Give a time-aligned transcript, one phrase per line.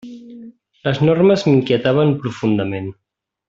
[0.87, 2.93] Les normes m'inquietaven profundament.